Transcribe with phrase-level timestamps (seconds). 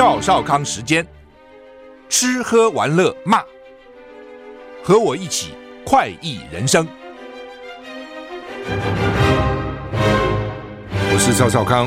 [0.00, 1.06] 赵少康时间，
[2.08, 3.42] 吃喝玩乐骂，
[4.82, 5.52] 和我一起
[5.84, 6.88] 快意人生。
[11.12, 11.86] 我是赵少康，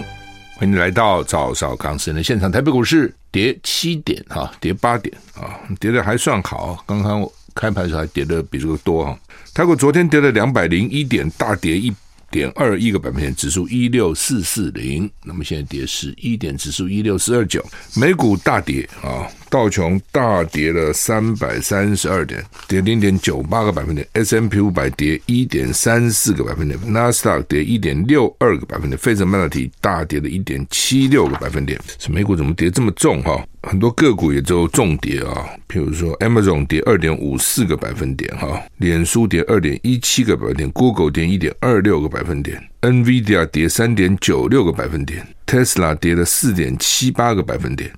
[0.57, 2.51] 欢迎来到赵少康时间的现场。
[2.51, 6.83] 台北股市跌七点哈，跌八点啊，跌的还算好。
[6.85, 9.17] 刚刚开盘的时候还跌的比这个多哈。
[9.55, 11.91] 台股昨天跌了两百零一点，大跌一
[12.33, 15.09] 点二一个百分点，指数一六四四零。
[15.23, 17.63] 那么现在跌是一点，指数一六四二九。
[17.95, 24.07] 美股大跌啊，道琼大跌了三百三十二点，跌零点九八个百分点。
[24.13, 31.79] S&P 五百跌一点三四个百分点，纳斯达克跌一点六二个百分点，费城半导体大跌了一点七六个百分点。
[31.99, 33.45] 是美股怎么跌这么重哈？
[33.61, 47.89] 很多个股也都重跌啊，譬如说 Amazon 跌二点五四个百分点哈，脸书跌二点一七个百分点，Google 跌一点二六个百分点，NVIDIA 跌三点九六个百分点，Tesla 跌了四点七八个百分点，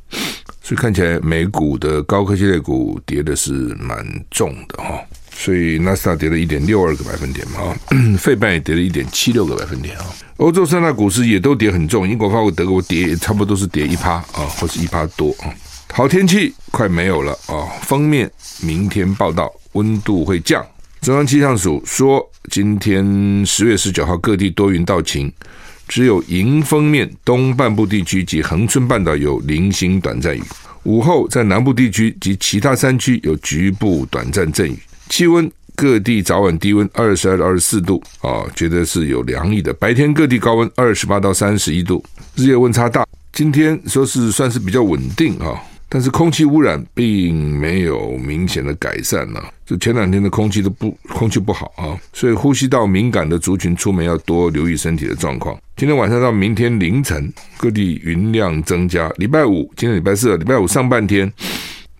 [0.65, 4.99] 所以看起来美股的高科技类股跌的是蛮重的哈，
[5.31, 7.71] 所以纳斯达跌了一点六二个百分点嘛，
[8.17, 10.05] 费半也跌了一点七六个百分点啊。
[10.37, 15.53] 欧洲三大股市也都跌很重，英国、法国、德国跌差不多是跌一趴啊，或是一趴多啊。
[15.93, 17.69] 好天气快没有了啊！
[17.83, 18.29] 封面
[18.63, 20.65] 明天报道温度会降。
[20.99, 25.31] 中央气象署说，今天十月十九号各地多云到晴，
[25.87, 30.43] 只有迎风面东半部地区及恒春半岛有零星短暂雨。
[30.83, 34.77] 午后在南部地区及其他山区有局部短暂阵雨。
[35.09, 35.51] 气温。
[35.77, 39.73] 各地早晚低温二十二到二十四度啊，觉得是有凉意的。
[39.73, 42.01] 白天各地高温二十八到三十一度，
[42.33, 43.05] 日夜温差大。
[43.33, 45.61] 今天说是算是比较稳定啊，
[45.95, 49.41] 但是空气污染并没有明显的改善呢。
[49.65, 55.57] 就前两天的空气都不空气不好啊，所以呼吸道敏感的族群出门要多留意身体的状况。
[55.77, 59.09] 今天晚上到明天凌晨，各地云量增加。
[59.15, 61.31] 礼拜五，今天礼拜四，礼拜五上半天。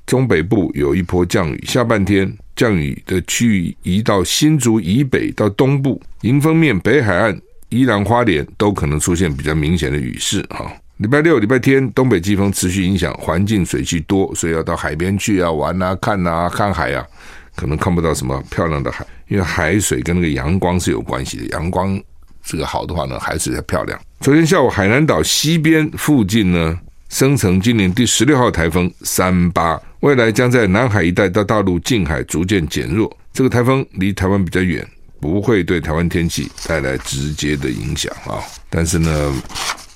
[0.05, 7.39] 中北部有一波降雨，下半天降雨的区域移到新竹以北到东部，迎风面北海岸、
[7.69, 10.69] 宜兰花莲都可能出现比较明显的雨势哈。
[10.97, 17.05] 礼拜六、礼拜天东北季风持续影响，环境水汽多，所以要到海边去啊玩啊看啊看海啊，
[17.53, 22.01] 可能看不到什么漂亮的海，因为海水跟那个阳光是有关系的，阳光
[22.45, 23.99] 这个好的话呢，海水才漂亮。
[24.21, 26.79] 昨天下午海南岛西边附近呢，
[27.09, 29.77] 生成今年第十六号台风三八。
[29.99, 33.11] 未来将在南海一带到大陆近海逐渐减弱。
[33.33, 34.87] 这个台风离台湾比较远，
[35.19, 38.39] 不会对台湾天气带来直接的影响啊。
[38.69, 39.33] 但是呢，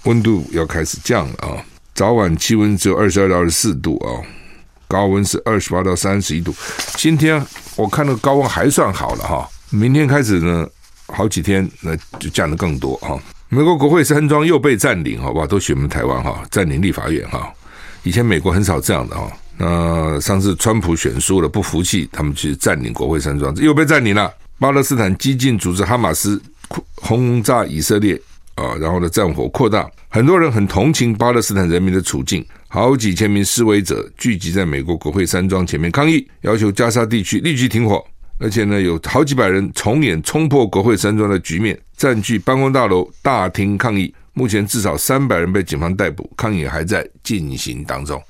[0.09, 1.64] 温度要开始降了啊。
[1.94, 4.09] 早晚气温只有二十二到二十四度啊，
[4.88, 6.53] 高温是二十八到三十一度。
[6.96, 7.40] 今天
[7.75, 9.48] 我看那个高温还算好了哈。
[9.69, 10.68] 明天开始呢，
[11.14, 13.19] 好几天那就降得更多哈。
[13.50, 15.46] 美国国会山庄又被占领，好不好？
[15.46, 17.53] 都选我们台湾哈，占领立法院哈。
[18.02, 19.31] 以前美国很少这样的哈。
[19.58, 24.34] 那上次川普选输了，不服气，他们去占领国会山庄，又被占领了。
[24.58, 26.42] 巴勒斯坦激进组织哈马斯
[26.96, 28.19] 轰炸以色列
[28.59, 38.03] 啊，然后呢，战火扩大，很多人很同情巴勒斯坦人民的处境，好几千名示威者聚集在美国国会山庄前面抗议，要求加沙地区立即停火，
[38.38, 44.14] 而且呢，有好几百人重演冲破国会山庄的局面，占据办公大楼大厅抗议。
[44.34, 48.22] 目前至少三百人被警方逮捕，抗议还在进行当中。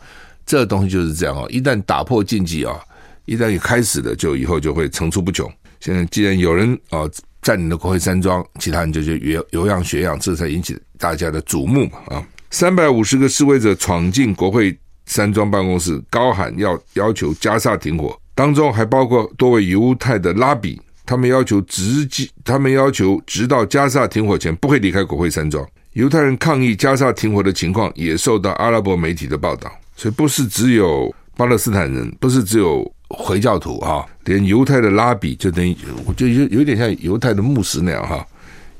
[0.45, 2.79] 这东西就是这样哦，一旦打破禁忌啊，
[3.25, 5.51] 一旦开始了，就以后就会层出不穷。
[5.79, 7.01] 现在既然有人啊
[7.49, 12.23] 占领了国会山庄，其他人就就有有样学样，这才引起大家的瞩目嘛啊！
[12.51, 14.77] 三百五十个示威者闯进国会
[15.07, 25.67] 山庄办公室，高喊要要求加萨停火，当中还包括多位犹太的拉比，他们要求直接，他们要求直到加萨停火前不会离开国会山庄。
[25.93, 29.71] 犹太人抗议加萨停火的情况也受到阿拉伯媒体的报道。
[29.95, 35.75] 所以不是只有巴勒斯坦人，不是只有回教徒哈，连犹太的拉比就等于，
[36.05, 38.25] 我就有有点像犹太的牧师那样哈，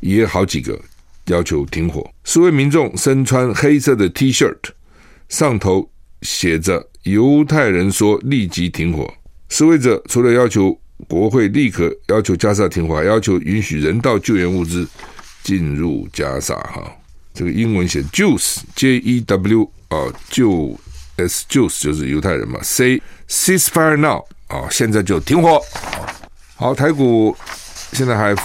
[0.01, 0.79] 也有好几个
[1.25, 2.07] 要求停火。
[2.23, 4.53] 四位民众身穿黑色的 T 恤，
[5.29, 5.89] 上头
[6.21, 9.11] 写着“犹太人说立即停火”。
[9.49, 14.87] 示威者除了要求国会立刻要求加沙停火，还要求允许人道救援物资
[15.41, 16.83] 进入加沙哈。
[17.33, 19.97] 这个英文写 Jews J E W 啊
[20.29, 20.79] 就。
[21.21, 25.61] S Jews 就是犹太人嘛，C ceasefire now 啊，现在就停火。
[26.55, 27.35] 好，台股
[27.93, 28.35] 现在还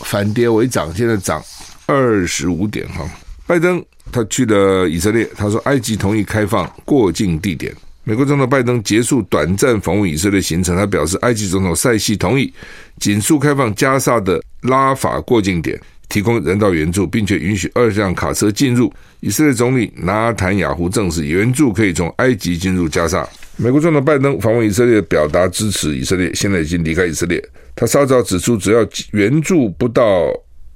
[0.00, 1.42] 反跌为涨，现在涨
[1.86, 3.08] 二十五点哈。
[3.46, 7.74] 拜登他去了以色列，他说埃及同意开放过境地点。
[8.04, 12.52] 美国总统拜登结束短暂访问以色列行程，他表示埃及总统塞西同意
[12.98, 15.80] 紧速开放加萨的拉法过境点。
[16.12, 18.92] 提供人道援助，并且允许二十辆卡车进入。
[19.20, 23.26] 以色列总理纳坦雅胡证实，援助可以从埃及进入加沙。
[23.56, 27.42] 美国总统拜登访问以色列，表达支持以色列，现在已经离开以色列。
[27.74, 30.28] 他稍早指出，只要援助不到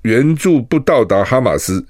[0.02, 1.84] 援助不到达哈马斯，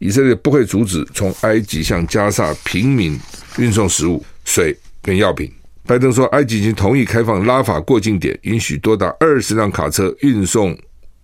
[0.00, 3.16] 以色列不会阻止从埃及向加沙平民
[3.58, 5.48] 运送食物、水跟药品。
[5.86, 10.76] 拜登说，埃及已经同意开放拉法过境点，允许多达二十辆卡车运送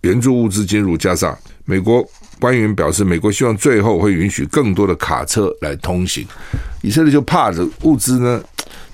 [0.07, 1.37] 援助物资进入加沙。
[1.65, 2.01] 美国
[2.39, 6.25] 官员表示，美国希望最后会允许更多的卡车来通行。
[6.81, 8.41] 以色列就怕这物资呢？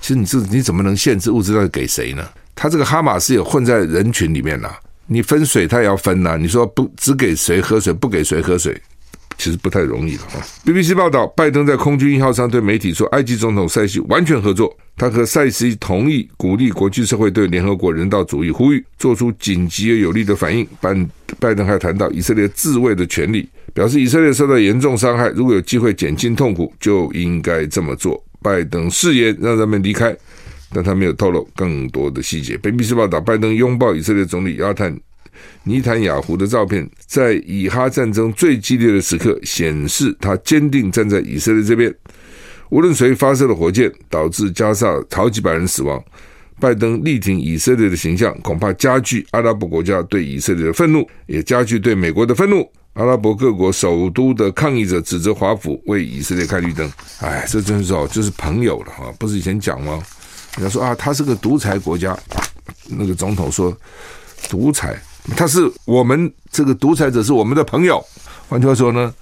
[0.00, 2.28] 其实你这你怎么能限制物资要给谁呢？
[2.54, 4.70] 他这个哈马斯也混在人群里面呐、
[5.06, 8.80] 你分水他也要分呐、你说不只给谁喝水，不给谁喝水，
[9.36, 10.40] 其实不太容易的哈。
[10.64, 14.74] BBC 报道，拜登在空军一号上对媒体说，埃及总统塞西完全合作。
[14.96, 20.64] 他和塞西同意鼓励国际社会对联合国人道主义呼吁做出紧急而有力的反应。
[20.80, 20.94] 拜
[21.40, 28.22] 拜登还谈到以色列自卫的权利，表示以色列受到严重伤害，如果有机会减轻痛苦，就应该这么做。
[28.40, 30.16] 拜登誓言让他们离开，
[30.72, 32.56] 但他没有透露更多的细节。
[32.58, 34.96] BBC 报道，拜登拥抱以色列总理亚坦
[35.62, 41.94] 尼坦雅胡的照片，在以哈战争最激烈的时刻，显示他坚定站在以色列这边。
[42.70, 46.02] 无论谁发射了火箭，导致加沙好几百人死亡，
[46.58, 52.68] 拜登力挺以色列的形象，恐怕加剧阿拉伯国家对以色列的愤怒，也加剧对美国的愤怒。
[52.94, 56.88] 阿拉伯各国首都的抗议者指责华府为以色列开绿灯。
[57.20, 60.00] 哎，这真是哦，就是朋友了哈，不是以前讲吗？
[60.56, 62.16] 人家说啊，他是个独裁国家，
[62.86, 63.76] 那个总统说
[64.48, 64.96] 独裁，
[65.36, 68.04] 他是我们这个独裁者是我们的朋友。
[68.48, 69.12] 换句话说呢，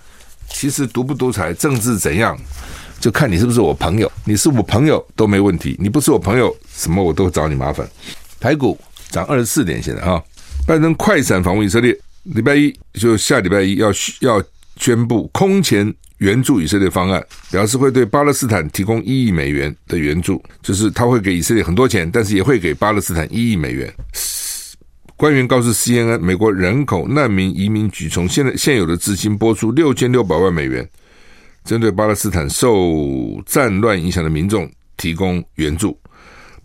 [0.49, 2.39] 其实独不独裁，政治怎样？
[3.01, 7.89] 就看你是不是我朋友，你是我朋友都没问题，你不是我朋友，什么我都找你麻烦。
[8.39, 8.79] 台股
[9.11, 10.23] 涨二十四点，现在啊，
[10.67, 13.89] 拜登快闪访问以色列，礼拜一就下礼拜一要
[14.21, 14.43] 要
[14.77, 23.93] 宣布空前援助以色列方案，表示会对巴勒斯坦提供一亿美元的援助，就是他会给以色列很多钱，但是也会给巴勒斯坦一亿美元。
[25.23, 30.85] 官员告诉 CNN，美国人口难民移民局从现在现有的资金拨出六千六百万美元。
[31.65, 35.97] 针对巴勒斯坦受战乱影响的民众提供援助，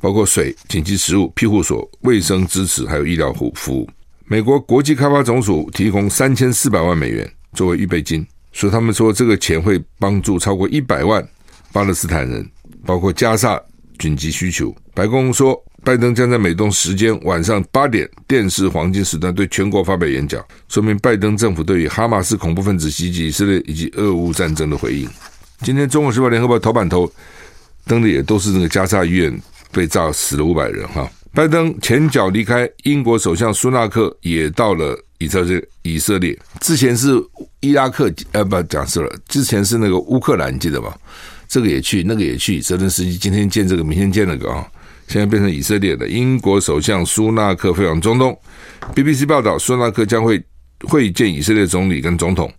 [0.02, 3.88] 包括水、紧急食物、庇护所、卫生支持，还有医疗服服务。
[4.26, 11.24] 美国国际开发总署提供三千四百万美元作为预备金，所以他们说这个钱会帮助超过一百万
[11.72, 12.50] 巴勒斯坦人，
[12.88, 13.62] 包括加萨
[13.98, 14.76] 紧急需求。
[14.94, 15.62] 白宫说。
[15.84, 25.08] 拜登将在美东时间晚上八点电视黄金时段对全国发表演讲，说明拜登政府对于哈马斯恐怖分子袭击以色列以及俄乌战争的回应。
[25.62, 27.10] 今天《中国时报》、《联合报》头版头
[27.86, 29.42] 登的也都是那个加沙医院
[29.72, 31.10] 被炸死了五百人哈。
[31.32, 35.64] 拜登前脚离开，英国首相苏纳克也到了以色列。
[35.84, 37.14] 以色列之前是
[37.62, 40.98] 伊拉克，呃，不讲错了，之前是那个乌克兰，记得吧？
[41.48, 42.60] 这个也去，那个也去。
[42.60, 44.68] 泽连斯基今天见这个，明天见那个啊。
[45.08, 48.38] 现在变成以色列的英国首相苏纳克飞往中东。
[48.94, 50.44] BBC 报道，苏纳克将会
[50.82, 52.52] 会见以色列总理跟总统，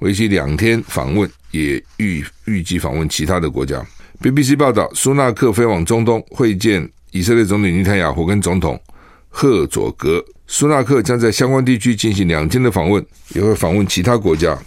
[0.00, 3.80] 为期两天访问，也预预计访问其他的国家。
[4.20, 8.80] BBC 报道，苏纳克飞往中东会见以色列总理尼坦雅胡跟总统
[9.28, 10.24] 赫佐格。
[10.48, 13.04] 苏纳克将在相关地区进行两天的访问，
[13.34, 14.58] 也会访问其他国家。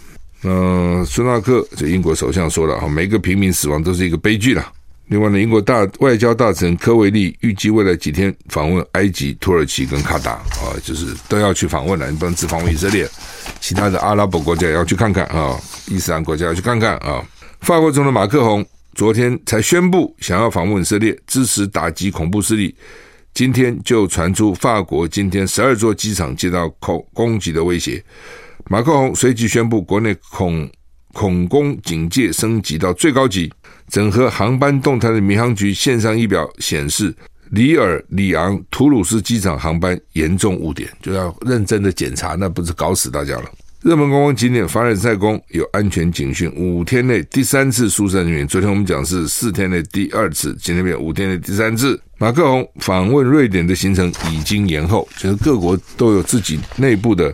[0.48, 4.72] 嗯、呃，苏纳克这英国首相说了哈，每个平民死亡都是一个悲剧了。
[5.08, 12.10] 另外呢，英国大外交大臣科维利预计未来几天访问埃及、土耳其跟卡达啊，就是都要去访问了。
[12.10, 13.08] 你不能只访问以色列，
[13.60, 17.24] 其他的阿拉伯国家也要去看看啊，伊斯兰国家要去看看啊。
[17.60, 22.74] 法国总统马克宏昨天才宣布想要访问以色列，支持打击恐怖势力。
[23.32, 28.02] 今天就传出法国今天十二座机场接到恐攻击的威胁，
[28.68, 30.68] 马克宏随即宣布国内恐
[31.12, 33.52] 恐攻警戒升级到最高级。
[33.88, 37.14] 整合航班动态的民航局线上仪表显示，
[37.50, 43.44] 里尔里昂图鲁斯机场航班严重误点，就要认真的检查，那不是搞死大家了。
[43.86, 48.44] 热门观光景点凡尔赛宫有安全警讯，五天内第三次疏散人员。
[48.44, 51.96] 昨天我们讲是四天内第二次，今天变五天内第三次。
[52.18, 57.32] 马克龙访问瑞典的行程已经延后，就是各国都有自己内部的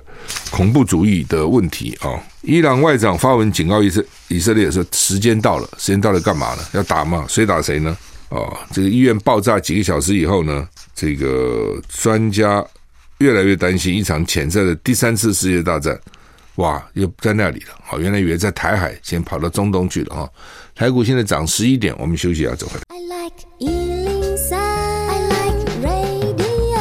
[0.50, 2.22] 恐怖主义的问题啊。
[2.42, 6.62] 伊朗外长发文警告以色以色列说：“时间到了，时间到了，干嘛呢？
[6.74, 7.24] 要打吗？
[7.30, 7.96] 谁打谁呢？”
[8.28, 12.62] 哦，这个医院爆炸几个小时以后呢，这个专家
[13.20, 15.98] 越来越担心一场潜在的第三次世界大战。
[16.56, 17.68] 哇，又在那里了。
[17.82, 20.28] 好，原来以为在台海，先跑到中东去了哈。
[20.74, 22.82] 台股现在涨十一点，我们休息一下，走回来。
[22.90, 23.00] I
[25.28, 26.76] like radio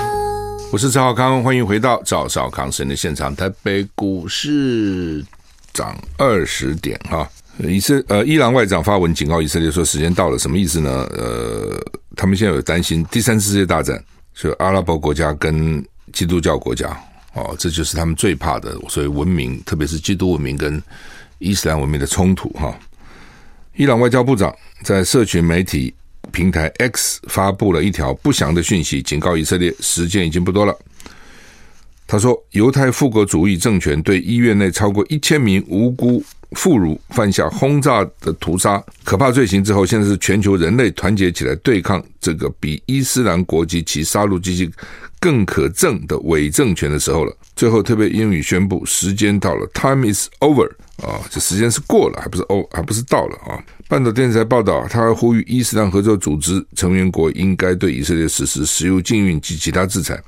[0.71, 3.35] 我是赵少康，欢迎回到赵少康生的现场。
[3.35, 5.23] 台北股市
[5.71, 7.29] 涨二十点哈。
[7.59, 10.89] 以色呃，伊朗外长发文警告以色列说，时间到了，什么意思呢？
[11.11, 11.77] 呃，
[12.15, 16.97] 他们现在有担心第三次世界大战，是阿拉伯国家跟基督教国家
[17.33, 20.81] 哦，这就是他们最怕的，所谓文明，特别是基督文明跟
[21.39, 22.77] 伊斯兰文明的冲突哈。
[23.75, 25.93] 伊朗外交部长在社群媒体
[26.31, 30.77] 平台 X 发布了一条不祥的讯息，警告以色列时间已经不多了。
[32.05, 44.69] 他说，犹太复国主义政权对医院内超过一千名无辜妇孺犯下轰炸的屠杀可怕罪行之后，现在是全球人类团结起来对抗这个比伊斯兰国及其杀戮机器
[45.19, 47.35] 更可憎的伪政权的时候了。
[47.55, 50.69] 最后特别英语宣布，时间到了，Time is over。
[51.01, 53.57] 啊，这时间是过了，还不是哦，还不是到了啊！
[53.87, 60.21] 半岛电视台报道，他还呼吁伊斯兰合作组织成员国应该对以色列实施石油禁运及其他制裁，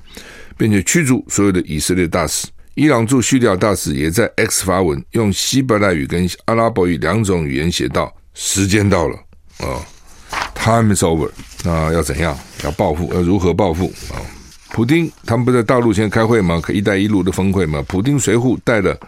[0.57, 2.47] 并且驱逐所有的以色列大使。
[2.75, 9.15] 伊朗驻叙利亚大使也在 X 发文，用希伯来语跟阿拉伯语两种语言写道：“时间到了
[9.59, 9.77] 啊
[10.55, 11.29] ，Time is over。”
[11.63, 12.35] 那要怎样？
[12.63, 13.13] 要报复？
[13.13, 14.17] 要如何报复啊？
[14.71, 16.59] 普丁他们不在大陆现在开会吗？
[16.59, 17.83] 可“一带一路”的峰会吗？
[17.87, 18.99] 普丁随扈带了。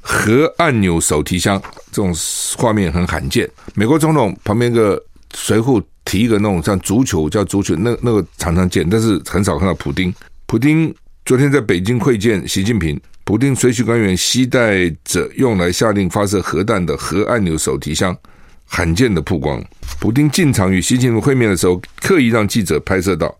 [0.00, 1.60] 核按钮手提箱
[1.90, 2.14] 这种
[2.56, 3.50] 画面很罕见。
[3.74, 5.02] 美国总统旁边个
[5.34, 10.14] 随扈提一个那种像足球叫足球，那那个常常见，但是很少看到普丁。
[10.46, 10.94] 普丁
[11.28, 18.16] 昨天在北京会见习近平，普丁随行官员携带着用来下令发射核弹的核按钮手提箱，
[18.64, 19.62] 罕见的曝光。
[20.00, 23.38] 普丁进场与习近平会面的时候，刻意让记者拍摄到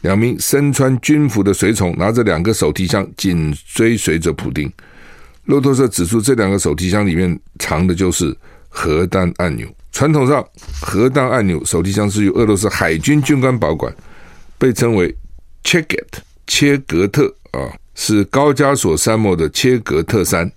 [0.00, 4.72] 两名身穿军服的随从拿着两个手提箱紧追随着普丁。
[5.44, 8.34] 路透社指出，这两个手提箱里面藏的就是
[8.70, 9.68] 核弹按钮。
[9.92, 10.42] 传统上，
[10.80, 13.94] 核弹按钮手提箱是由俄罗斯海军军官保管，
[14.56, 15.14] 被称为
[15.62, 16.06] “Cheget”
[16.58, 20.50] 切格特啊，是高加索沙漠的切格特山。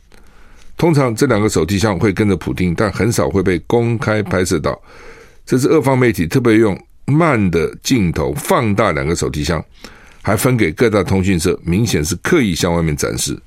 [0.76, 4.76] 通常这两个手提箱会跟着普丁，但很少会被公开拍摄到。
[5.46, 9.64] 这是俄方媒体特别用慢的镜头放大两个手提箱，
[10.24, 13.40] 还分给各大通讯社，明显是刻意向外面展示。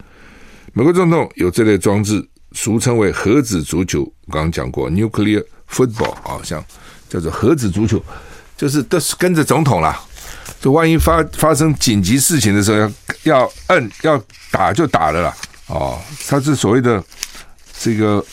[0.75, 4.05] 美国总统有这类装置，俗称为核子足球。
[4.31, 6.65] 刚刚讲过，nuclear football 啊，像
[7.09, 8.01] 叫做核子足球，
[8.57, 10.01] 就是都是跟着总统啦。
[10.65, 12.91] 就万一发发生紧急事情的时候，
[13.25, 15.37] 要要摁要打就打了啦。
[15.67, 17.05] 哦，它是所谓的
[17.79, 18.25] 这个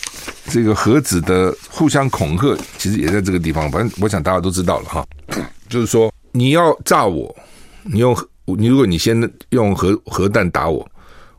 [0.46, 3.70] 这个核子的互相恐吓，其实也在这个地方。
[3.70, 5.06] 反正我想大家都知道了哈，
[5.68, 7.36] 就是说你要炸我，
[7.84, 10.90] 你用你如果你先用核核弹打我，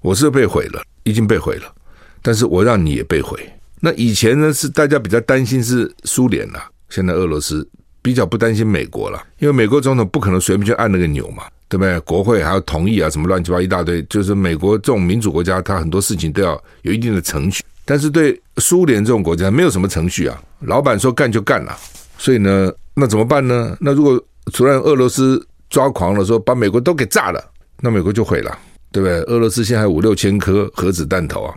[0.03, 0.83] 我是被毁了。
[1.05, 1.75] 已经被毁了，
[2.21, 3.51] 但是我让你也被毁。
[3.81, 7.67] 那以前呢，是大家比较担心是苏联了，现在俄罗斯
[8.03, 11.99] 比较不担心美国了，因为美国总统不可能随便去按那个钮嘛，对不对？
[12.01, 14.03] 国会还要同意啊，什么乱七八一大堆。
[14.05, 17.63] 就是美国这种民主国家，它很多事情都要有一定的程序。
[17.85, 21.77] 但是对苏联这种国家，没有什么程序啊，老板说干就干了。
[22.19, 23.77] 所以呢，那怎么办呢？
[23.81, 27.43] 那如果突然俄罗斯抓狂了，说把美国都给炸了，
[27.81, 28.59] 那美国就毁了。
[28.91, 29.21] 对不对？
[29.23, 31.55] 俄罗斯现在五六千颗核子弹头啊，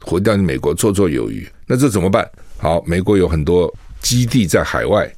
[0.00, 1.48] 毁掉你美国绰绰有余。
[1.64, 2.28] 那这怎么办？
[2.58, 5.08] 好，美国有很多基地在海外，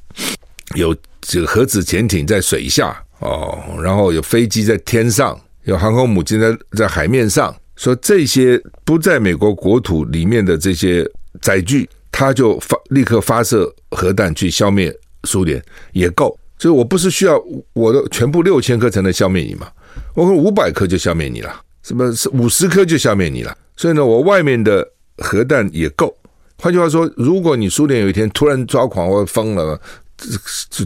[0.75, 7.55] 有这个核子潜艇在水下哦，然后有飞机在天上，有航空母舰在在海面上。
[7.75, 11.05] 说这些不在美国国土里面的这些
[11.41, 14.93] 载具，它就发立刻发射核弹去消灭
[15.25, 16.37] 苏联也够。
[16.57, 17.37] 所以我不是需要
[17.73, 19.67] 我的全部六千颗才能消灭你吗？
[20.13, 21.53] 我可五百颗就消灭你了，
[21.83, 23.53] 什么是五十颗就消灭你了？
[23.75, 26.15] 所以呢，我外面的核弹也够。
[26.57, 29.77] 换句话说，如果你苏联有一天突然抓狂或疯了，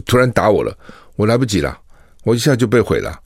[0.06, 0.76] 突然打我了，
[1.16, 1.78] 我来不及了，
[2.24, 3.18] 我一下就被毁了。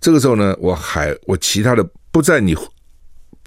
[0.00, 2.56] 这个时候呢，我还我其他的不在你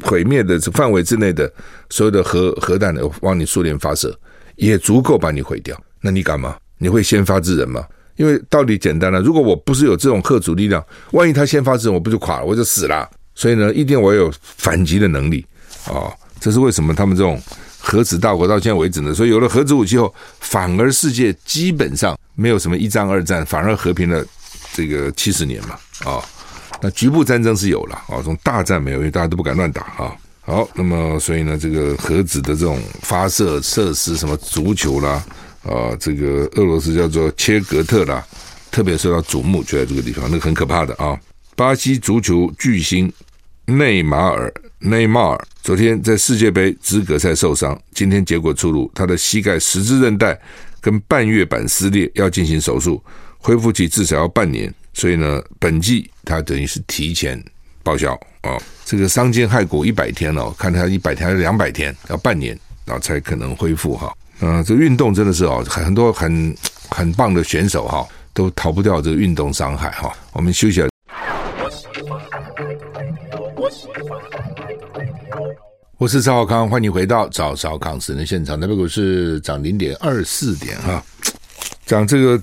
[0.04, 1.52] 毁灭的范围之内的
[1.90, 4.18] 所有的核核弹的往你苏联发射，
[4.56, 5.80] 也足够把你毁掉。
[6.02, 6.58] 那你敢吗？
[6.78, 7.86] 你会先发制人吗？
[8.16, 13.10] 因为道理简单了，如果我不是有这种吓阻力量，万一他先发制人，我不就垮了，我就死了。
[13.34, 15.46] 所以呢，一定我有反击的能力
[15.86, 16.14] 啊、哦！
[16.40, 17.42] 这是为什么他们这种
[17.86, 19.14] 核子大国到现在为止呢？
[19.14, 24.26] 所以有了核子武器后，反而世界基本上没有什么一战、二战，反而和平了
[24.74, 26.20] 这个七十年嘛啊、
[26.82, 30.16] 那局部战争是有了啊，这种大战没有，因为大家都不敢乱打啊。
[30.42, 35.24] 好，那么所以呢，这个核子的这种发射设施，什么足球啦。
[35.64, 38.26] 啊，这个俄罗斯叫做切格特啦，
[38.72, 41.20] 特别受到瞩目，就在这个地方，那个很可怕的啊。
[41.56, 43.12] 巴西足球巨星
[43.66, 44.54] 内马尔
[44.86, 50.40] 内马尔昨天在世界杯资格赛受伤，今天结果出炉，他的膝盖十字韧带
[50.80, 53.04] 跟半月板撕裂，要进行手术，
[53.40, 57.44] 恢复期至少要半年，所以呢，本季他等于是提前
[57.82, 58.14] 报销
[58.44, 58.62] 哦。
[58.86, 64.14] 这个伤筋害骨一百天哦，看他一百天还是两百天，要半年然后才可能恢复哈。
[64.42, 66.56] 嗯、这运动真的是哦，很多很
[66.90, 70.14] 很棒的选手哈，都逃不掉这个运动伤害哈。
[70.34, 70.90] 我们休息了。
[75.98, 78.60] 我是赵少康，欢迎回到赵少康私人现场。
[78.60, 81.04] 台北股市涨零点二四点哈，
[81.86, 82.42] 讲这个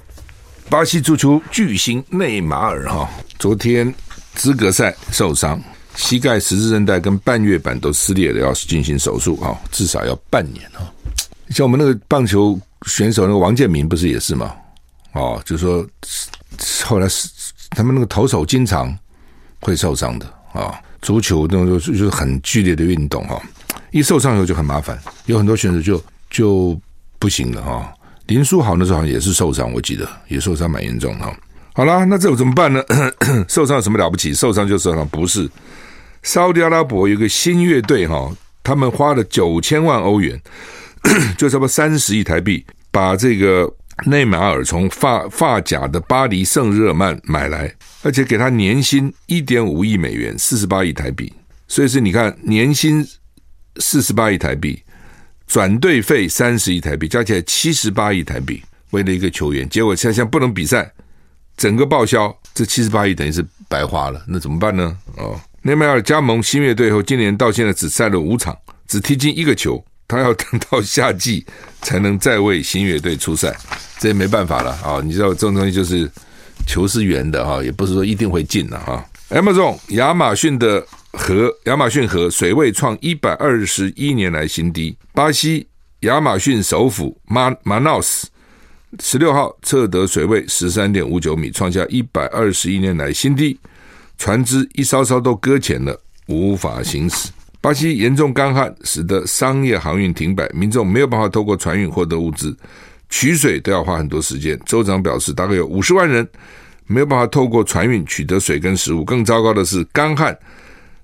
[0.71, 3.93] 巴西足球巨星内马尔哈，昨天
[4.35, 5.63] 资格赛受伤。
[5.95, 10.91] 膝盖十字韧带跟半月板都撕裂了，要进行手术啊，至少要半年啊。
[11.51, 14.55] 像我们那个棒球选手那个王建民不是也是吗？
[15.13, 15.87] 哦，就说
[16.85, 17.29] 后来是
[17.71, 18.99] 他们那个投手经常
[19.61, 20.81] 会受伤的啊。
[21.03, 23.41] 足球那种就是很剧烈的运动哈，
[23.91, 26.81] 一受伤以后就很麻烦，有很多选手就就
[27.19, 27.93] 不行了哈。
[28.27, 31.37] 林书豪那时候好像也是受伤，我记得也受伤蛮严重的。
[31.75, 32.83] 好啦，那这种怎么办呢？
[33.49, 34.33] 受伤有什么了不起？
[34.33, 35.51] 受伤就受伤，不是。
[36.23, 38.31] 沙特阿拉伯有个新乐队哈，
[38.63, 40.41] 他们花了九千万欧元，
[41.37, 43.69] 就差不多三十亿台币，把这个
[44.05, 51.33] 内马尔从法法甲的巴黎圣日耳曼买来，而且给他年薪一点五亿美元，四十八亿台币。
[51.69, 53.07] 所以是你看，年薪
[53.77, 54.83] 四十八亿台币，
[55.47, 60.93] 转队费三十亿台币，加起来七十八亿台币，为了一个球员，结果现在不能比赛，
[61.57, 64.97] 整个报销，这七十八亿等于是白花了，那怎么办呢？
[65.17, 65.41] 哦。
[65.63, 68.57] 内马尔加盟新乐队后，今年到现在只赛了五场，
[68.89, 69.83] 只踢进一个球。
[70.13, 71.43] 他要等到夏季
[71.81, 73.57] 才能再为新乐队出赛，
[73.99, 75.01] 这也没办法了啊！
[75.03, 76.07] 你知道这种东西就是
[76.67, 79.03] 球是圆的哈，也不是说一定会进的哈。
[79.31, 84.95] Amazon 亚马逊的河，亚马逊河水位创一百二十一年来新低。
[85.15, 85.67] 巴西
[86.01, 88.29] 亚马逊首府马马瑙斯
[89.01, 93.59] 十六号测得水位十三点五九米，创下一百二十一年来新低。
[94.19, 97.31] 船只一艘艘都搁浅了，无法行驶。
[97.63, 102.55] 巴西严重干旱，使得商业航运停摆，民众没有办法透过船运获得物资，
[103.09, 104.59] 取水都要花很多时间。
[104.67, 106.29] 州长表示，大概有五十万人
[106.89, 109.05] 没有办法透过船运取得水跟食物。
[109.05, 110.37] 更糟糕的是，干旱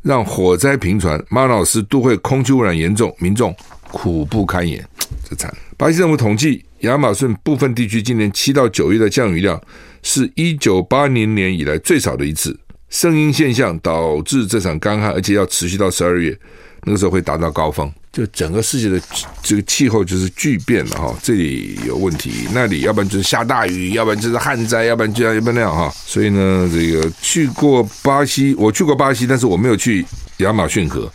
[0.03, 3.55] 让火灾频传，马瑙斯都会空气污染严重，民众
[3.93, 4.85] 苦不堪言。
[5.31, 5.57] 这惨！
[5.77, 9.63] 巴西政府统计，亚马逊部分地区今年七到九月的降雨量
[10.03, 12.59] 是一九八零年以来最少的一次。
[12.91, 16.37] 圣婴现象导致这场干旱，而且要持续到十二月，
[16.85, 17.93] 那个时候会达到高峰。
[18.11, 19.01] 就整个世界的
[19.43, 25.93] 这个气候就是巨变了哈，这里有问题，那里要不然就是下大雨，要不然就是旱灾，要不然就要不然那样哈。
[26.05, 30.05] 所以呢，这个去过巴西，我去过巴西，但是我没有去
[30.39, 31.09] 亚马逊河。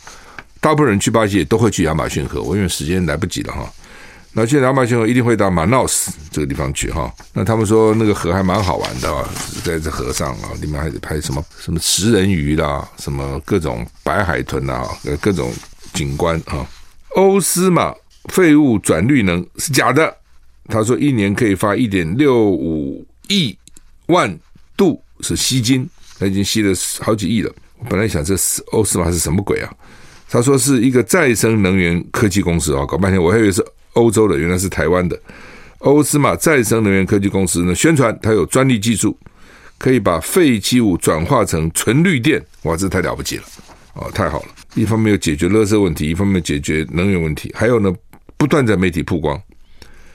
[0.62, 3.70] 大部分人去巴西也都会去亚马逊河，我因为时间来不及了哈。
[4.36, 7.14] 那去亚马逊河一定会到马瑙斯这个地方去哈。
[7.34, 9.30] 那他们说那个河还蛮好玩的啊，
[9.64, 14.90] 在这河上啊，里面还拍什么什么食人鱼啦，什么各种白海豚啊，
[15.22, 15.54] 各种
[15.94, 16.66] 景观啊。
[17.16, 17.94] 欧斯马
[18.30, 20.12] 废物转绿能是假的，
[20.68, 23.56] 他说一年可以发一点六五亿
[24.08, 24.36] 万
[24.76, 27.54] 度是吸金，他已经吸了好几亿了。
[27.78, 29.72] 我本来想这是欧斯马是什么鬼啊？
[30.28, 33.64] 他说是一个再生能源科技公司啊，搞半天我还以为是。
[33.94, 35.20] 欧洲的原来是台湾的
[35.80, 39.18] 欧斯玛再生能源科技公司呢，宣传它有专利技术，
[39.78, 43.44] 可以把废弃物转化成纯绿电，哇，这太了不起了，
[43.96, 44.48] 哦，太好了！
[44.76, 47.94] 一方面又解决垃圾问题，一方面解决能源问题，还有呢，
[48.38, 49.40] 不断在媒体曝光，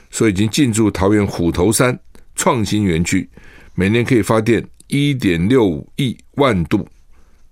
[0.09, 1.97] 所以已经进驻桃园虎头山
[2.35, 3.29] 创新园区，
[3.75, 6.87] 每年可以发电一点六五亿万度，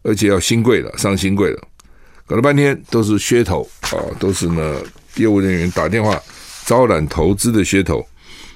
[0.01, 1.61] 而且要新贵了，上新贵了，
[2.25, 4.75] 搞了半天都是噱头啊，都是呢。
[5.17, 6.21] 业务人员打电话
[6.65, 8.05] 招揽投资的噱头，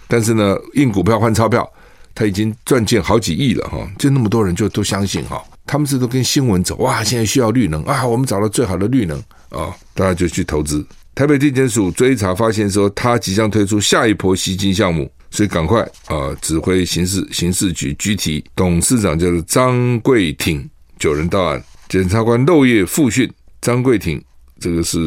[0.08, 1.70] 但是呢，印股票换钞票，
[2.14, 9.18] 他已经赚进好几亿了哈，就那么多人就都相信哈，他们是都跟新闻走哇，现在需要绿能啊，我们找到最好的绿能
[9.50, 10.86] 啊，大家就去投资。
[11.16, 20.70] 台北地检署追查发现说，他即将推出下一波吸金项目，所以赶快啊，指挥刑事刑事局拘提董事长叫做张贵挺，
[21.00, 24.22] 九人到案，检察官漏夜复讯张贵挺，
[24.60, 24.98] 这个是。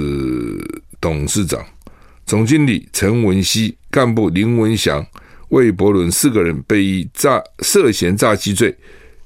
[1.05, 1.63] 董事长、
[2.25, 5.07] 总经理陈文熙、干部林文祥、
[5.51, 8.75] 魏伯伦四个人被以诈涉嫌诈欺罪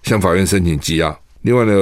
[0.03, 1.17] 向法院申请羁押。
[1.43, 1.73] 另外呢，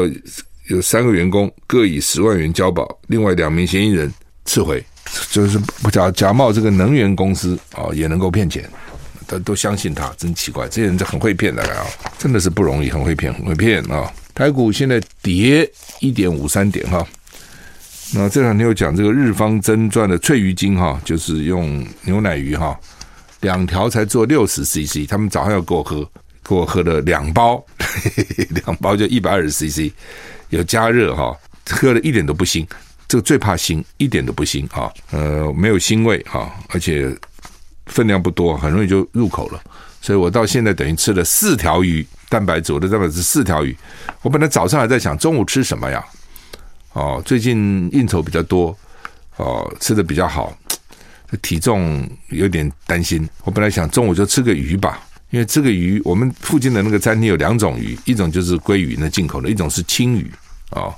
[0.69, 4.13] 有三个员工各以十万元交保，另外两名嫌疑人
[4.45, 4.85] 撤回。
[5.31, 5.59] 就是
[5.91, 8.69] 假假冒这个能源公司啊，也能够骗钱，
[9.27, 11.87] 他都相信他，真奇怪，这些人就很会骗的啊，
[12.19, 14.13] 真的是不容易，很会骗，很会骗啊。
[14.35, 15.67] 台股现在跌
[16.01, 17.07] 一点五三点哈。
[18.15, 22.79] 那这两天有讲这个日方增赚的翠鱼精哈，就是用牛奶鱼哈，
[23.41, 26.09] 两条才做六十 CC，他们早上要给我喝，
[26.45, 27.63] 给我喝了两包，
[28.65, 29.93] 两包就一百二十 CC，
[30.51, 31.37] 有加热哈，
[31.69, 32.67] 喝了一点都不腥。
[33.09, 37.13] 这个最怕腥，一点都不腥啊，呃，没有腥味哈，而且
[37.87, 39.61] 分量不多，很容易就入口了。
[40.01, 43.77] 所以我到现在等于吃了四条鱼蛋白质，我的蛋白质四条鱼。
[44.23, 46.05] 我本来早上还在想中午吃什么呀？
[46.97, 48.75] 哦，最近应酬比较多，
[49.37, 50.57] 哦，吃的比较好，
[51.43, 53.29] 体重有点担心。
[53.45, 60.33] 我本来想中午就吃个鱼吧，因为这个鱼我们附近的那个餐厅有两种鱼，一种就是鲑鱼，那进口的；一种是青鱼
[60.71, 60.95] 哦，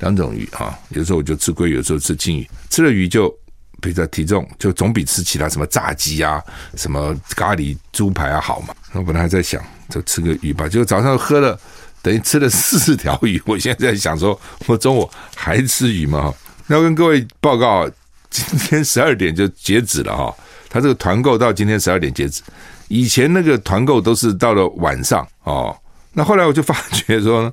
[0.00, 0.78] 两种鱼啊。
[0.90, 2.46] 有时候我就吃鲑鱼，有时候吃青鱼。
[2.68, 3.34] 吃了鱼就。
[3.80, 6.42] 比较体重就总比吃其他什么炸鸡啊、
[6.74, 8.74] 什么咖喱猪排啊好嘛。
[8.92, 10.68] 我本来还在想，就吃个鱼吧。
[10.68, 11.56] 结果早上喝了，
[12.02, 13.40] 等于吃了四条鱼。
[13.46, 16.32] 我现在在想说，我中午还吃鱼吗？
[16.68, 17.88] 要跟各位报告，
[18.30, 20.34] 今天十二点就截止了哈。
[20.68, 22.42] 他这个团购到今天十二点截止，
[22.88, 25.76] 以前那个团购都是到了晚上哦。
[26.12, 27.52] 那后来我就发觉说，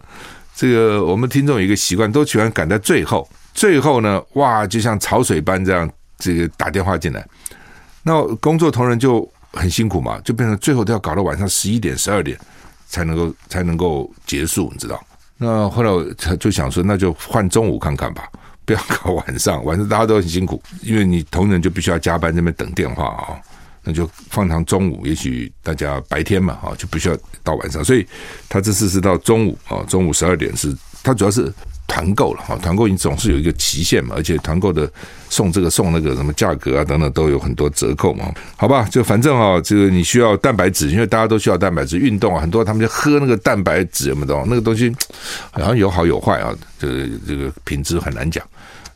[0.56, 3.28] 这个我们听众有一个习惯，都喜欢赶在最后。
[3.54, 5.90] 最后呢，哇，就像潮水般这样。
[6.18, 7.28] 这个打电话进来，
[8.02, 12.40] 那工作同仁就很辛苦嘛，就变成最后都要搞到晚上十一点、十二点
[12.96, 15.04] 才能够才能够结束，你知道？
[15.38, 16.02] 那后来我
[16.40, 18.24] 就想说，那就换中午看看吧，
[18.64, 23.36] 不要搞晚上，晚上大家都很辛苦，因为你同仁就必须要加班在那边等电话啊，
[23.84, 28.08] 那就放堂中午，也许大家白天嘛啊，就不需要到晚上，所以
[28.48, 31.54] 他这次是到中午啊，中午十二点是，他主要是。
[31.88, 34.92] 团购了哈，团购你总是有一个期限嘛，而且团购的
[35.30, 44.46] 送这个送那个什么价格啊等等都有很多折扣嘛，好吧，就反正啊，这个你需要蛋白质，因为大家都需要蛋白质，运动啊，很多他们就喝那个蛋白质，有没有？
[44.48, 44.94] 那个东西
[45.52, 48.44] 好像有好有坏啊，这个这个品质很难讲。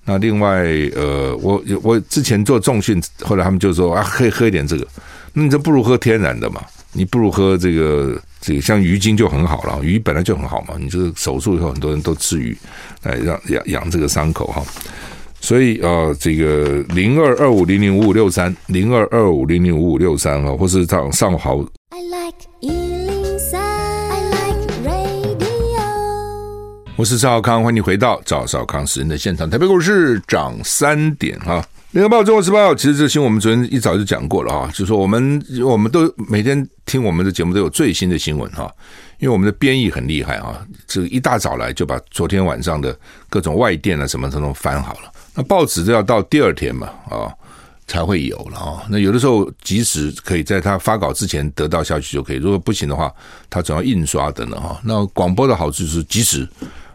[0.06, 0.64] 那另外
[0.96, 4.88] 呃，我我之前做重训，后来他们就说啊，可以喝一点这个，
[5.34, 8.22] 那你这不如喝天然的嘛，你不如喝这个。
[8.42, 10.76] 这个像鱼精就很好了，鱼本来就很好嘛。
[10.80, 12.58] 你这个手术以后，很多人都吃鱼
[13.04, 14.64] 来让养养这个伤口哈。
[15.42, 21.58] 所以啊，这个零二二五零零五五六三零二二五零零五五六三啊，或是上上好。
[21.90, 25.84] I like 103, I like radio。
[26.96, 29.50] 我是赵少康，欢迎你回到赵少康时人的现场。
[29.50, 31.62] 台北股市涨三点哈。
[31.92, 38.72] 联合报、中国时报，其实这新闻我们昨天一早就讲过了啊，就是说我们我们都每天听我们的节目都有最新的新闻哈，
[39.18, 42.96] 因为我们的编译很厉害啊，这一大早来就把昨天晚上的
[43.28, 47.34] 各种外电啊什么这种翻好了，那报纸都要到第二天嘛啊
[47.88, 53.12] 才会有了啊，那有的时候即使可以在他发稿之前得到消息就可以，如果不行的话，
[53.50, 54.80] 他总要印刷等等哈。
[54.84, 56.48] 那广播的好处是即时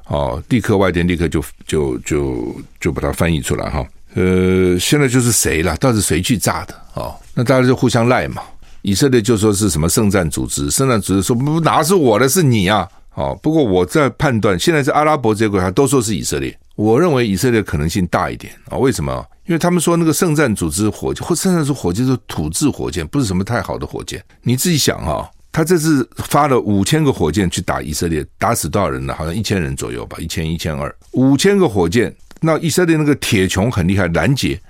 [0.07, 3.85] 哦，立刻外电立刻就就就就把它翻译出来哈。
[4.15, 5.77] 呃，现在就是谁了？
[5.77, 6.75] 到底谁去炸的？
[6.95, 8.43] 哦，那大家就互相赖嘛。
[8.83, 12.89] 以色列就说是什么圣战组织，圣战组织说不哪是我的，是你啊！
[13.15, 18.77] 哦，不过我在判断，现在是阿拉伯这些国家都说是以色列，我认为以色列可能性大一点啊。
[18.77, 19.25] 为什么？
[19.47, 24.23] 因为他们说那个圣战组织火箭或圣战组火箭是土制火箭，不是什么太好的火箭。
[24.43, 29.15] 你自己想哈，他这次发了五千个火箭去打以色列，打死多少人呢？
[29.17, 32.15] 好像一千人左右吧，一千一千二，五千个火箭。
[32.45, 34.61] 那以色列那个铁穹很厉害，拦截，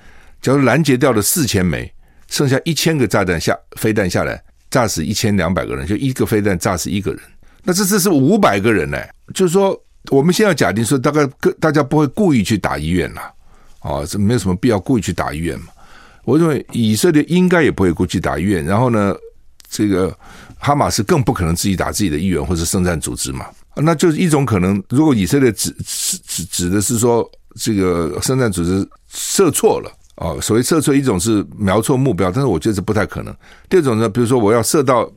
[0.40, 1.92] 假如拦截掉了四千枚，
[2.30, 7.20] 剩下一千个炸弹下飞弹下来，炸死一千两百个人，就一个飞弹炸死一个人。
[7.64, 8.98] 那这次是五百个人呢，
[9.34, 9.76] 就是说
[10.10, 13.20] 我们现在假定说，大概大家不会故意去打医院了，
[13.80, 15.66] 啊，这没有什么必要故意去打医院嘛。
[16.24, 19.12] 我认为以色列应该也不会故意去打医院，然后呢，
[19.68, 20.16] 这个
[20.58, 24.80] 哈马斯更不可能自己打自己的医院或者圣战组织嘛，那就是一种可能。
[24.90, 27.28] 如果以色列指指指指的是说。
[27.56, 30.34] 这个圣战组织射错了啊！
[30.40, 33.34] 所谓射错，一种是瞄错目标，但是我觉得这不太可能。
[33.68, 35.10] 第二种呢，比如说我要射到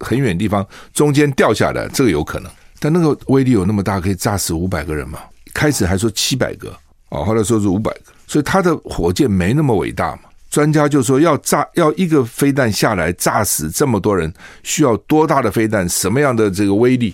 [0.00, 2.50] 很远地方，中间掉下来，这个有可能。
[2.78, 5.18] 但那个威力有那么大，可以炸死五百个人吗？
[5.52, 6.70] 开始还说七百个
[7.08, 10.22] 啊，后来说是五百个，所以他的火箭没那么伟大嘛。
[10.50, 15.88] 专家就说要炸，要一个飞弹下来炸死这么多人，需要多大的飞弹？
[15.88, 17.12] 什么样的这个威力？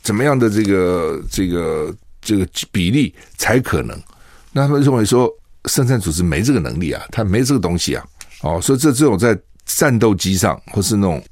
[0.00, 4.00] 怎么样的这个这个这个比例才可能？
[4.58, 5.32] 那他们认为说，
[5.66, 8.04] 圣战组织没这个能力啊，他没这个东西啊，
[8.42, 11.22] 哦，所以这这种在战斗机上或是那种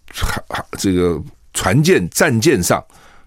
[0.79, 1.21] 这个
[1.53, 2.81] 船舰战舰上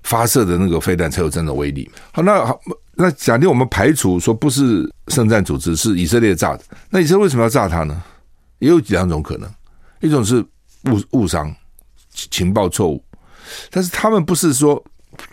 [0.04, 1.90] 发射的那个飞弹才有这种威力。
[2.14, 2.58] 好，那好，
[2.96, 8.02] 那假定我们排除说不是圣战组织是以色列炸的，那以色列为什么要炸它呢？
[8.60, 9.52] 也有两种可能，
[10.00, 10.40] 一种是
[10.86, 11.54] 误误伤
[12.14, 13.04] 情报错误，
[13.70, 14.82] 但是他们不是说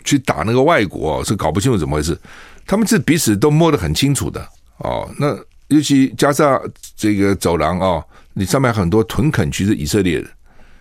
[0.02, 2.18] 去打那个外国，是搞不清楚怎么回事。
[2.66, 4.44] 他们是彼此都摸得很清楚的
[4.78, 5.08] 哦。
[5.18, 5.36] 那
[5.68, 6.60] 尤其加上
[6.96, 10.28] 这个走廊哦，你上面很多屯垦区是以色列的，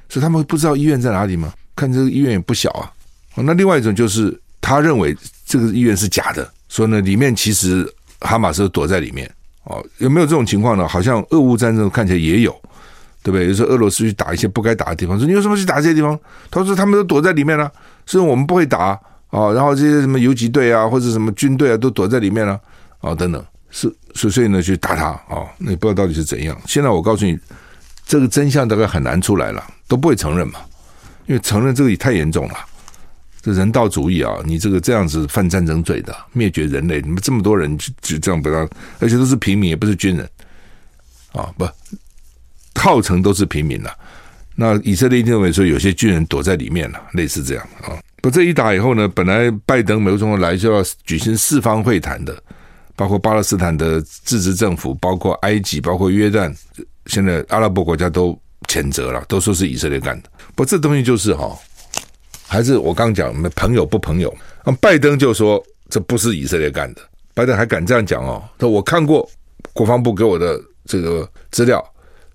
[0.10, 1.54] 所以他们不知道医院在哪里吗？
[1.76, 2.92] 看这个医院也不小啊。
[3.36, 7.86] 那另外一种就是他认为这个医院是假的，说呢，里面其实
[8.22, 9.30] 哈马斯躲在里面
[9.66, 10.88] 哦，有没有这种情况呢？
[10.88, 12.52] 好像俄乌战争看起来也有，
[13.22, 13.48] 对不对？
[13.48, 16.18] 有时候俄罗斯去打一些不该打的地方，说你有什么去打这些地方？
[16.50, 17.70] 他说他们都躲在里面了，
[18.06, 18.98] 所以我们不会打
[19.32, 19.52] 啊。
[19.52, 22.60] 然后这些什么游击队啊，或者什么军队啊，都躲在里面了
[23.02, 23.44] 啊，等等，
[23.76, 23.94] 是
[24.30, 26.58] 所以呢去打他啊，那也不知道到底是怎样。
[26.66, 27.38] 现在我告诉你，
[28.08, 30.62] 这个真相大概很难出来了，都不会承认嘛，
[31.26, 32.56] 因为承认这个也太严重了。
[33.42, 34.34] 这人道主义啊！
[34.44, 38.68] 你这个这样子犯战争罪的，灭绝人类，你们这么多人就就这样不让，
[39.00, 40.28] 而且都是平民，也不是军人
[41.34, 41.70] 啊，不，
[42.74, 43.96] 号称都是平民了。
[44.56, 47.94] 那以色列认为说有些军人躲在里面了，类似这样啊。
[48.20, 52.36] 不，这一打以后呢，本来拜登美国总统来就要举行四方会谈的，
[52.96, 56.56] 包括巴勒斯坦的自治政府，包括埃及，包括约旦，
[57.08, 60.30] 现在阿拉伯国家都谴责了，都说是以色列干的。
[60.56, 61.58] 不，这东西就是哈。
[62.48, 64.34] 还是我刚刚讲，朋友不朋友？
[64.64, 67.02] 那拜登就说这不是以色列干的，
[67.34, 68.42] 拜登还敢这样讲哦？
[68.60, 69.28] 说我看过
[69.74, 71.84] 国防部给我的这个资料，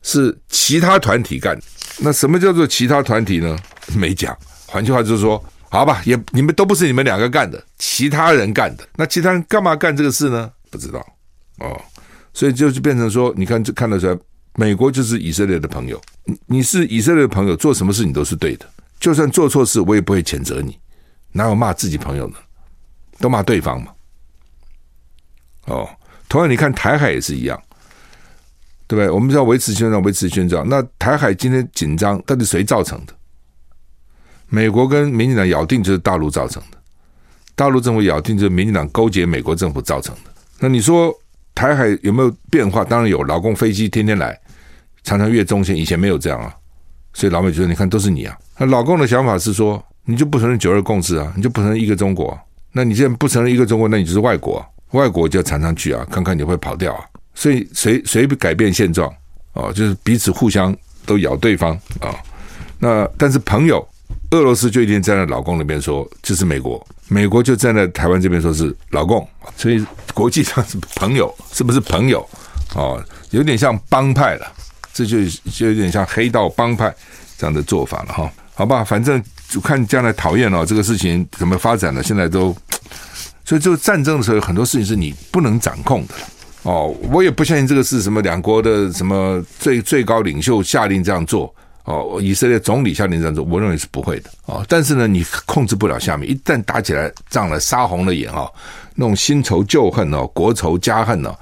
[0.02, 1.58] 是其他团体干。
[1.98, 3.56] 那什么叫做其他团体呢？
[3.94, 4.36] 没讲。
[4.66, 8.86] 换句话就是说，好吧，也你们都不是你们两个干的，其他人干的。
[8.96, 10.50] 那其他人干嘛干这个事呢？
[10.68, 10.98] 不知道
[11.58, 11.80] 哦。
[12.34, 14.18] 所以就就变成说，你看这看得出来，
[14.54, 16.00] 美国就是以色列的朋友。
[16.24, 18.66] 你你是以色列的朋友，做什么事你都是对的。
[18.98, 20.78] 就算做错事，我也不会谴责你。
[21.32, 22.36] 哪有骂自己朋友呢？
[23.18, 23.92] 都骂对方嘛。
[25.66, 25.88] 哦，
[26.28, 27.60] 同样你看台海也是一样，
[28.88, 29.08] 对不对？
[29.08, 30.68] 我们要维持现状，维持现状。
[30.68, 33.14] 那台海今天紧张，到底谁造成的？
[34.50, 36.78] 美国跟民进党咬定就是大陆造成的，
[37.54, 40.30] 大陆政府咬定就是民进党勾结美国政府造成的。
[40.58, 41.14] 那你说
[41.54, 42.84] 台海有没有变化？
[42.84, 44.38] 当然有，老共飞机天天来，
[45.04, 46.54] 常常越中线，以前没有这样啊。
[47.14, 48.36] 所以老美觉得，你看都是你啊。
[48.58, 52.38] 那老共的想法是说，你就不承认九二共识啊，你就不承认一个中国。
[52.72, 57.04] 那你既然不承认一个中国，那你就是外国啊，外国就要常常去啊，看看你会跑掉啊。
[57.34, 59.12] 所以谁谁改变现状
[59.54, 62.14] 哦，就是彼此互相都咬对方啊。
[62.78, 63.86] 那但是朋友，
[64.30, 69.26] 俄罗斯就一定站在老共那边说这是美国，美国就站在台湾这边说是老共。
[69.56, 72.26] 所以国际上是朋友，是不是朋友？
[72.74, 74.46] 哦，有点像帮派了。
[74.92, 75.18] 这就
[75.50, 76.92] 就有点像黑道帮派
[77.38, 82.54] 这样的做法了哈，好吧，反正就看将来讨厌哦，这个事情怎么发展了，现在都，
[83.44, 86.14] 所以这个战争的时候，很多事情是你不能掌控的
[86.64, 86.92] 哦。
[87.10, 94.64] 我也不相信这个是什么两国的什么最最高领袖下令这样做哦，以色列总理下令这样做，我认为是不会的哦。
[94.68, 98.52] 但是呢，你控制不了下面，一旦打起来仗了，杀红了眼哦，
[98.94, 101.34] 那种新仇旧恨哦，国仇家恨哦，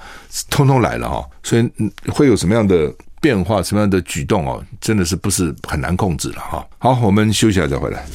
[0.51, 1.71] 通通来了哈，所以
[2.09, 2.93] 会有什么样的？
[3.21, 6.65] 变化什么样的举动哦，真的是不是很难控制了哈。
[6.79, 8.07] 好，我们休息一下再回来。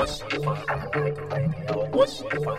[0.00, 0.56] 我喜欢
[1.92, 2.56] 我喜欢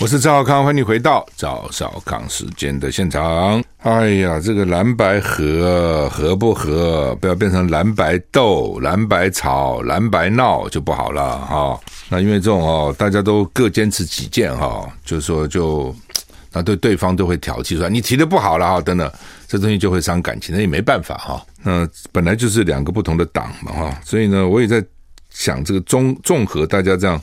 [0.00, 3.62] 我是赵少康，欢迎你回到赵少康时间的现场。
[3.78, 11.80] 哎呀，这个蓝白合合不合，不要变成蓝白斗、蓝白吵、蓝白闹就不好了哈。
[12.08, 15.94] 那因为这种哦，大家都各坚持己见哈，就是说就。
[16.56, 19.10] 那对对方都会挑剔说，你提的不好了哈，等等，
[19.48, 21.44] 这东西就会伤感情，那也没办法哈。
[21.64, 24.84] 那本来就是两个不同的党嘛哈，所以呢，我也在
[25.30, 27.20] 想这个综综合大家这样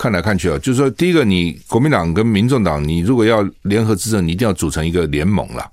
[0.00, 5.70] 看来看去啊，就是说，第一个，你国民党跟民众党，你如果要联合执政，你一定要组成一个联盟了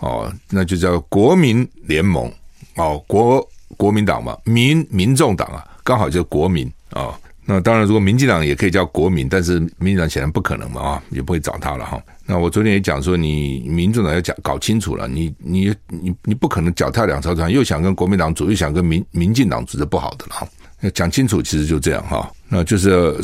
[0.00, 2.30] 哦，那就叫国民联盟
[2.76, 3.42] 哦，国
[3.78, 7.02] 国民党嘛，民民众党啊，刚好就是国民啊。
[7.02, 12.00] 哦那当然，如果民进党也可以叫国民，但是民进党显然不可能嘛啊，也不会找他了哈。
[12.24, 20.46] 那我昨天也讲说，你民众党要讲搞清楚了，你你你你不可能脚踏两条船，又想跟国民党组，又想跟民民进党组，这不好的了哈。
[20.82, 22.30] 要讲清楚，其实就这样哈。
[22.48, 23.16] 那就是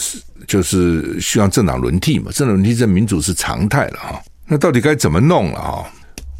[0.47, 4.23] 就是希望政党轮替嘛，政党轮替这民主是常态了哈。
[4.47, 5.87] 那到底该怎么弄了哈？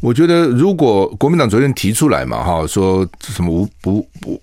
[0.01, 4.41] 我觉得，如果国民党昨天提出来嘛哈，说什么五不不。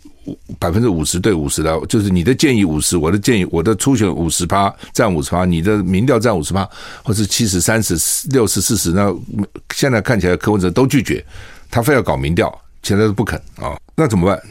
[0.59, 6.69] 百分之五十对五十的，就是你的建议五十，我的建议，我的初选五十趴占五十趴，你的民调占五十趴，
[7.05, 7.97] 或是七十三十
[8.31, 9.15] 六十四十，那
[9.73, 11.25] 现在看起来柯文哲都拒绝，
[11.71, 14.43] 他非要搞民调，现在都不肯啊，那怎么办？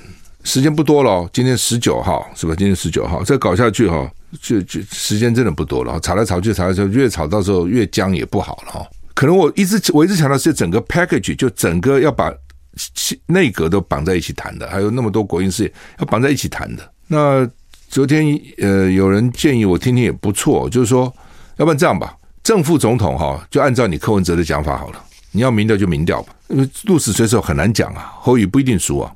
[0.46, 2.56] 时间不多了，今天十九号是吧？
[2.58, 4.10] 今天十九号，再搞下去哈，
[4.42, 8.88] 就就时间真的不多了，吵来吵去，吵来吵去，越吵到时候越僵也不好了哈。
[9.14, 12.34] 可能我一直我一直强调是整个 package，就整个要把。
[13.28, 16.92] 内阁都绑在一起谈的，还有那么多国营事业要绑在一起谈的。
[17.08, 17.50] 那
[17.88, 21.06] 昨天呃，有人建议我听听也不错，就是说，
[21.56, 25.02] 要不然这样吧，正副总统哈，就按照你柯文哲的讲法好了。
[25.32, 29.10] 你要民调就民调吧，因为鹿死谁手很难讲啊，侯宇不一定输啊。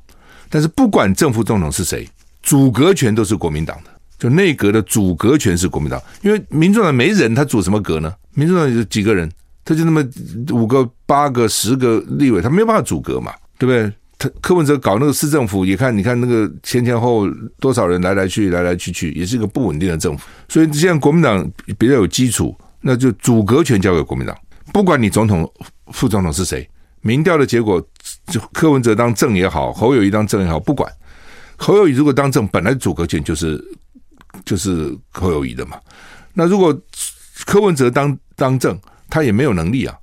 [0.49, 2.07] 但是不管正副总统是谁，
[2.41, 8.13] 组阁权都是国民党的，就内阁的组阁权是国民党，因为民众党没人，他组什么阁呢？
[8.33, 9.29] 民众党有几个人，
[9.63, 10.03] 他就那么
[10.51, 13.93] 五个、八个、十个立委，他没有办法组阁嘛，对不对？
[14.17, 17.25] 他柯文哲搞那个市政府，也看你看那个前前后
[17.57, 20.25] 多少人来来去来来去去，也是一个不稳定的政府。
[20.49, 24.37] 所以现在国民党比较有基础，那就组阁权交给国民党，
[24.73, 25.49] 不管你总统、
[25.93, 26.69] 副总统是谁，
[27.01, 27.81] 民调的结果，
[28.27, 30.91] 就柯文哲当正也好，侯友谊当正也好，不管
[31.57, 33.63] 侯友谊如果当正，本来组阁权就是
[34.45, 35.79] 就是侯友谊的嘛。
[36.33, 36.77] 那如果
[37.45, 39.97] 柯文哲当当政，他也没有能力啊。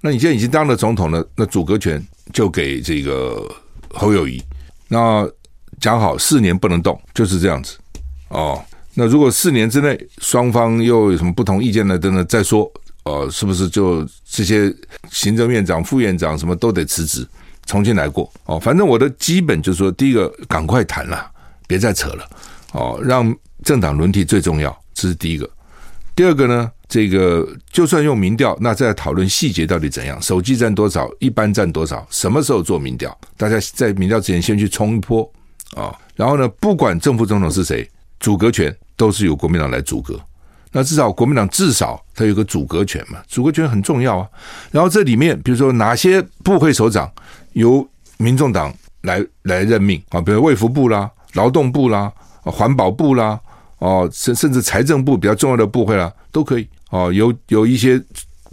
[0.00, 3.42] 那你现在已经当了总统了，那组阁权就给这个
[3.90, 4.42] 侯友谊。
[4.88, 5.28] 那
[5.80, 7.76] 讲好四年不能动，就是这样子
[8.28, 8.62] 哦。
[8.94, 11.98] 那如果四年之内双方又有什么不同意见呢？
[11.98, 12.70] 等等再说。
[13.08, 14.74] 哦，是不是就这些
[15.10, 17.26] 行政院长、副院长什么都得辞职，
[17.66, 18.30] 重新来过？
[18.44, 21.30] 哦，反正我的基本就是说，第一个赶快谈了，
[21.66, 22.28] 别再扯了。
[22.72, 25.48] 哦，让政党轮替最重要，这是第一个。
[26.14, 26.70] 第二个呢？
[26.88, 30.20] 这个就算用民调，那再讨论细节到底怎样？
[30.22, 31.06] 手机占多少？
[31.18, 32.06] 一般占多少？
[32.10, 33.16] 什么时候做民调？
[33.36, 35.30] 大家在民调之前先去冲一波
[35.76, 35.94] 啊！
[36.16, 37.86] 然后呢，不管正副总统是谁，
[38.20, 40.18] 组阁权都是由国民党来组阁。
[40.72, 44.28] 那至少国民党至少它有个组阁权嘛，组阁权很重要啊。
[44.70, 47.10] 然后这里面，比如说哪些部会首长
[47.52, 50.20] 由民众党来来任命啊？
[50.20, 53.38] 比如卫福部啦、劳动部啦、环保部啦，
[53.78, 56.68] 哦，甚甚至财政部比较重要的部会啦，都可以。
[56.90, 58.02] 哦，有有一些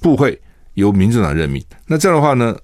[0.02, 0.40] 部会
[0.74, 2.56] 由民众党任命，那这样的话呢，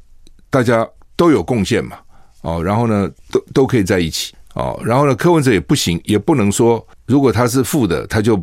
[0.49, 0.85] 大家
[1.15, 1.97] 都有贡献嘛，
[2.41, 8.35] 哦，然后呢，都都可以在一起，哦，然后呢，柯文哲也不行，也不能说如果他是副的，他就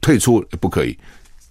[0.00, 0.96] 退出，不可以，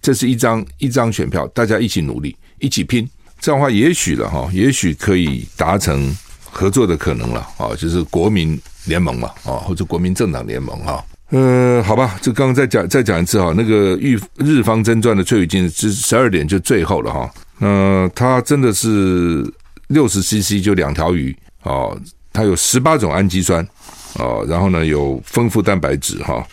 [0.00, 3.08] 这是一张一张选票，大家一起努力，一起拼，
[3.40, 11.04] 这样的话也许了哈，也许可以达成合作的可能了，啊，就是国民联盟嘛，啊，或者国民政党联盟哈。
[11.30, 17.30] 呃，好吧，这刚刚再讲再讲一次哈，那个日日方真传的翠羽精是十二点就最后了哈。
[17.58, 19.44] 那它真的是
[19.88, 21.94] 六十 CC 就两条鱼哦，
[22.32, 23.66] 它有十八种氨基酸
[24.14, 26.46] 哦，然后呢有丰富蛋白质哈。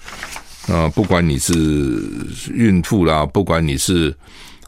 [0.68, 1.54] 啊，不管你是
[2.54, 4.16] 孕妇啦，不管你是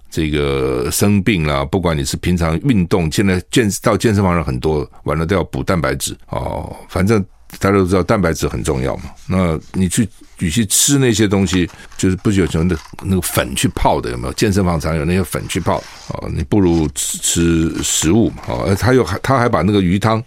[0.09, 7.23] 这个生病啦，不管你是平常运动，现在健到健身房人很多，完了都要补蛋白质哦，反正。
[7.59, 10.07] 大家都知道蛋白质很重要嘛，那你去
[10.39, 14.33] 与其吃那些东西，就是不是有什么那那个粉去泡的有没有？
[14.33, 20.21] 健身房常有那些粉去泡哦，你不如吃吃食物嘛哦，他又还他还把那个鱼汤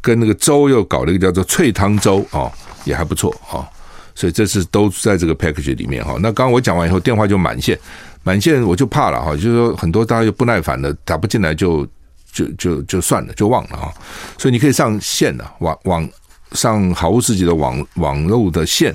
[0.00, 2.50] 跟那个粥又搞了一个叫做脆汤粥哦，
[2.86, 3.68] 也还不错哦，
[4.14, 6.14] 所以这次都在这个 package 里面哈。
[6.20, 7.78] 那刚刚我讲完以后，电话就满线，
[8.22, 11.86] 满线我就怕了哈，就是说很多大家又不耐烦的打不进来就
[12.32, 13.92] 就就就算了，就忘了哈。
[14.38, 16.08] 所以你可以上线了，网网。
[16.54, 18.94] 上毫无自己的网网络的线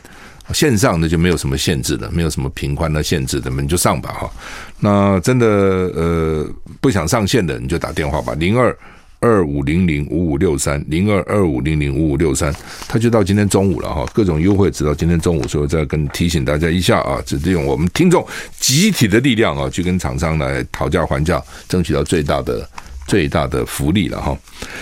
[0.54, 4.32] 线上的就没有什么限制的，没有什么频宽的限制的，你就上吧哈。
[4.80, 6.48] 那真的呃
[6.80, 8.78] 不想上线的你就打电话吧，零二
[9.20, 12.54] 二五零零五五六三零二二五零零五五六三，
[12.88, 18.26] 他就到今天中午了哈，各种优惠直到今天中午，所以再跟提醒大家一下啊，只利用我们听众
[18.60, 22.68] 集体的力量啊，去跟厂商来讨价还价，争取到最大的。
[23.08, 24.38] 最大的福利了哈，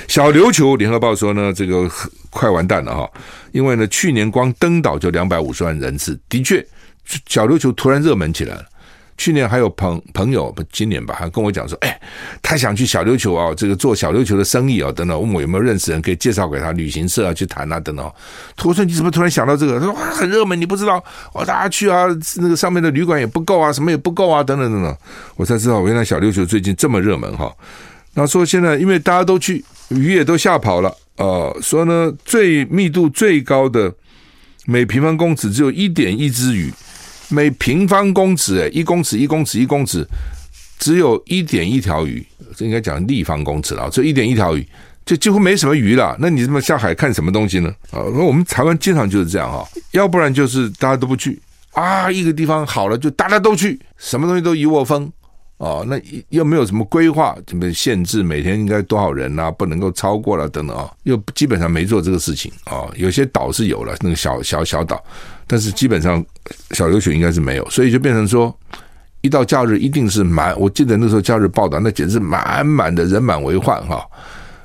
[0.07, 1.87] 小琉球联合报说呢，这个
[2.31, 3.07] 快完蛋了哈，
[3.51, 6.65] 因为呢，去年光登岛就两百五十万人次，的确，
[7.27, 8.65] 小琉球突然热门起来了。
[9.17, 11.99] 去年还有朋朋友不，今年吧，还跟我讲说，哎，
[12.41, 18.11] 他想去小琉球啊，这个做小琉球的生意啊，等等，问我有没有认识人可以介绍给他，旅行社啊去谈啊，等等。
[18.63, 19.79] 我说你怎么突然想到这个？
[19.79, 21.03] 他说，很热门，你不知道？
[21.33, 22.05] 我大家去啊，
[22.37, 24.97] 那个上面的旅馆也不够啊，什么也不够啊，等等等等。
[25.35, 27.53] 我才知道，原来小琉球最近这么热门哈。
[28.15, 33.93] 那说现在因为大家都去，鱼也都吓跑了，呃，说呢最密度最高的
[34.65, 36.73] 每平方公尺只有一点一只鱼，
[37.29, 40.07] 每平方公尺诶，一公尺一公尺一公尺
[40.77, 44.67] 只有一点一条鱼，这应该讲立方公尺了，就一点一条鱼，
[45.05, 46.15] 就几乎没什么鱼了。
[46.19, 47.69] 那你这么下海看什么东西呢？
[47.91, 51.39] 啊，那我们台湾经常就是这样哈，要不然就是大家都不去
[51.71, 55.11] 啊，一个地方好了就大家都去，什么东西都一窝蜂。
[55.57, 55.97] 哦，那
[56.29, 62.83] 又没有什么规划，什么限制，每天应该多少人啊，不能够超过了等等啊，又基本上没做这个事情啊。
[62.95, 65.01] 有些岛是有了，那个小小小岛，
[65.47, 66.23] 但是基本上
[66.71, 68.53] 小琉球应该是没有，所以就变成说，
[69.21, 70.53] 一到假日一定是满。
[70.59, 74.05] 我记得那时候假日报道，那简直满满的人满为患哈，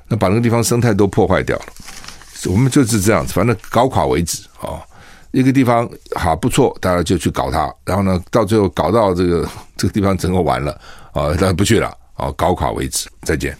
[0.09, 1.66] 那把那个地方生态都破坏掉了。
[2.47, 4.82] 我们就是这样子，反正搞垮为止啊。
[5.33, 10.72] 一个地方好不错，大家就去搞它，然后呢，到最后搞到这个这个地方整个完了
[11.12, 13.09] 啊，大家不去了啊，搞垮为止。
[13.22, 13.57] 再见。